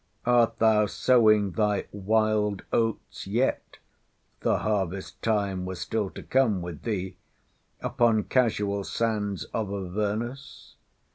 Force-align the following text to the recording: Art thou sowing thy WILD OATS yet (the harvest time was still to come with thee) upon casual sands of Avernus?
Art 0.25 0.57
thou 0.57 0.87
sowing 0.87 1.51
thy 1.51 1.85
WILD 1.91 2.63
OATS 2.73 3.27
yet 3.27 3.77
(the 4.39 4.57
harvest 4.57 5.21
time 5.21 5.63
was 5.63 5.79
still 5.79 6.09
to 6.09 6.23
come 6.23 6.59
with 6.63 6.81
thee) 6.81 7.17
upon 7.81 8.23
casual 8.23 8.83
sands 8.83 9.43
of 9.53 9.69
Avernus? 9.71 10.73